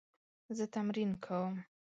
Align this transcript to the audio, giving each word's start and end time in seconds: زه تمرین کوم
زه 0.57 0.65
تمرین 0.73 1.11
کوم 1.25 1.53